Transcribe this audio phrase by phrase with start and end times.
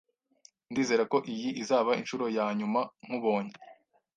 [0.71, 3.53] Ndizera ko iyi izaba inshuro ya nyuma nkubonye.